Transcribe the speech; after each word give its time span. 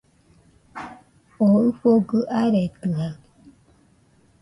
O 1.45 1.45
ɨfogɨ 1.67 2.19
aretɨaɨ 2.39 3.09